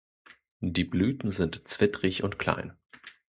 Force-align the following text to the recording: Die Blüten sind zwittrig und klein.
Die 0.65 0.83
Blüten 0.83 1.29
sind 1.29 1.67
zwittrig 1.67 2.23
und 2.23 2.39
klein. 2.39 2.75